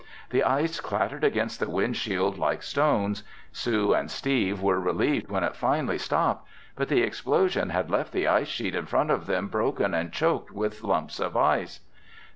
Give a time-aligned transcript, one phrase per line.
[0.31, 3.21] The ice clattered against the windshield like stones.
[3.51, 6.47] Sue and Steve were relieved when it finally stopped.
[6.75, 10.49] But the explosion had left the ice sheet in front of them broken and choked
[10.49, 11.81] with lumps of ice.